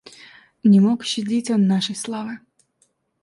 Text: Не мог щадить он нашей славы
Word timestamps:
Не 0.63 0.79
мог 0.81 1.03
щадить 1.05 1.51
он 1.51 1.67
нашей 1.67 1.93
славы 1.95 2.39